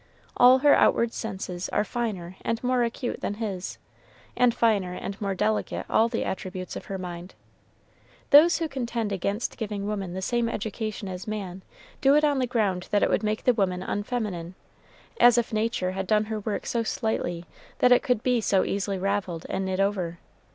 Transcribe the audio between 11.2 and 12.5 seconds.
man do it on the